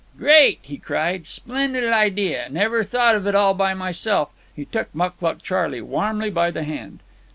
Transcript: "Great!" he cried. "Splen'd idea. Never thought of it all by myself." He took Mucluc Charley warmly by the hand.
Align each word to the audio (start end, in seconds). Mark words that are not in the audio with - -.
"Great!" 0.17 0.57
he 0.63 0.79
cried. 0.79 1.27
"Splen'd 1.27 1.77
idea. 1.77 2.47
Never 2.49 2.83
thought 2.83 3.13
of 3.13 3.27
it 3.27 3.35
all 3.35 3.53
by 3.53 3.75
myself." 3.75 4.29
He 4.55 4.65
took 4.65 4.91
Mucluc 4.95 5.43
Charley 5.43 5.79
warmly 5.79 6.31
by 6.31 6.49
the 6.49 6.63
hand. 6.63 7.01